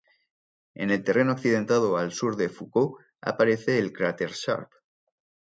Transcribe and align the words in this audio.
En 0.73 0.89
el 0.89 1.03
terreno 1.03 1.33
accidentado 1.33 1.95
al 1.95 2.11
sur 2.11 2.35
de 2.35 2.49
Foucault 2.49 2.99
aparece 3.21 3.77
el 3.77 3.93
cráter 3.93 4.31
Sharp. 4.31 4.71